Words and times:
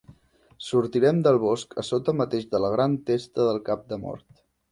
Sortirem 0.67 1.19
del 1.27 1.37
bosc 1.43 1.75
a 1.83 1.85
sota 1.91 2.15
mateix 2.23 2.49
de 2.55 2.63
la 2.65 2.73
gran 2.79 2.97
testa 3.11 3.45
del 3.51 3.63
Cap 3.71 3.87
de 3.93 4.03
Mort. 4.07 4.27